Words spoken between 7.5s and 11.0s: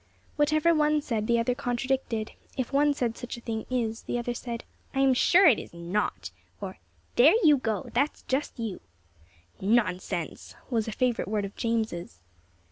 go that's just you." "Nonsense" was a